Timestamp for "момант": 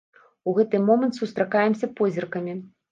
0.87-1.21